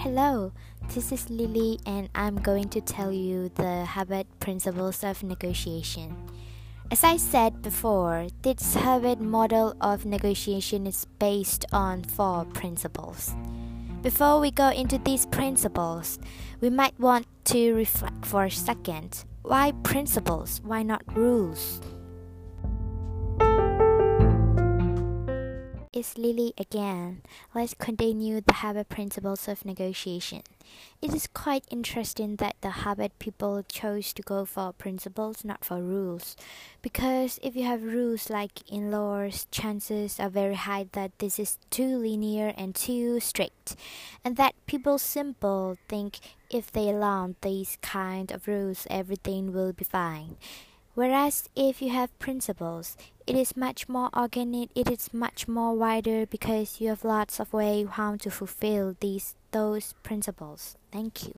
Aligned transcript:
Hello, 0.00 0.50
this 0.94 1.12
is 1.12 1.28
Lily, 1.28 1.78
and 1.84 2.08
I'm 2.14 2.36
going 2.36 2.70
to 2.70 2.80
tell 2.80 3.12
you 3.12 3.50
the 3.56 3.84
Harvard 3.84 4.26
principles 4.40 5.04
of 5.04 5.22
negotiation. 5.22 6.16
As 6.90 7.04
I 7.04 7.18
said 7.18 7.60
before, 7.60 8.28
this 8.40 8.76
Harvard 8.76 9.20
model 9.20 9.76
of 9.78 10.06
negotiation 10.06 10.86
is 10.86 11.04
based 11.18 11.66
on 11.70 12.02
four 12.04 12.46
principles. 12.46 13.34
Before 14.00 14.40
we 14.40 14.50
go 14.50 14.70
into 14.70 14.96
these 14.96 15.26
principles, 15.26 16.18
we 16.62 16.70
might 16.70 16.98
want 16.98 17.26
to 17.52 17.74
reflect 17.74 18.24
for 18.24 18.44
a 18.44 18.50
second. 18.50 19.26
Why 19.42 19.72
principles? 19.82 20.62
Why 20.64 20.82
not 20.82 21.02
rules? 21.14 21.82
Lily 26.16 26.54
again. 26.56 27.20
Let's 27.54 27.74
continue 27.74 28.40
the 28.40 28.54
Harvard 28.54 28.88
principles 28.88 29.46
of 29.48 29.64
negotiation. 29.64 30.42
It 31.02 31.12
is 31.12 31.26
quite 31.26 31.64
interesting 31.70 32.36
that 32.36 32.56
the 32.60 32.70
Harvard 32.70 33.18
people 33.18 33.62
chose 33.68 34.12
to 34.14 34.22
go 34.22 34.44
for 34.44 34.72
principles, 34.72 35.44
not 35.44 35.64
for 35.64 35.82
rules. 35.82 36.36
Because 36.80 37.38
if 37.42 37.54
you 37.54 37.64
have 37.64 37.82
rules 37.82 38.30
like 38.30 38.62
in 38.70 38.90
laws, 38.90 39.46
chances 39.50 40.18
are 40.18 40.30
very 40.30 40.54
high 40.54 40.86
that 40.92 41.18
this 41.18 41.38
is 41.38 41.58
too 41.70 41.98
linear 41.98 42.54
and 42.56 42.74
too 42.74 43.20
strict, 43.20 43.76
and 44.24 44.36
that 44.36 44.54
people 44.66 44.98
simple 44.98 45.76
think 45.88 46.18
if 46.48 46.72
they 46.72 46.92
learn 46.92 47.36
these 47.42 47.76
kind 47.82 48.32
of 48.32 48.48
rules, 48.48 48.86
everything 48.88 49.52
will 49.52 49.72
be 49.72 49.84
fine. 49.84 50.36
Whereas 51.00 51.48
if 51.56 51.80
you 51.80 51.88
have 51.96 52.12
principles, 52.18 52.94
it 53.26 53.34
is 53.34 53.56
much 53.56 53.88
more 53.88 54.10
organic, 54.14 54.68
it 54.74 54.90
is 54.90 55.14
much 55.14 55.48
more 55.48 55.74
wider 55.74 56.26
because 56.26 56.78
you 56.78 56.88
have 56.88 57.04
lots 57.04 57.40
of 57.40 57.54
ways 57.54 57.88
how 57.92 58.16
to 58.16 58.30
fulfill 58.30 58.94
these 59.00 59.34
those 59.50 59.94
principles. 60.02 60.76
Thank 60.92 61.24
you. 61.24 61.28